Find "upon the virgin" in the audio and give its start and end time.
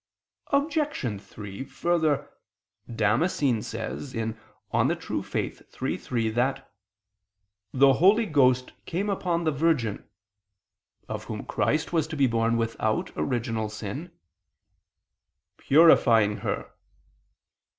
9.11-10.03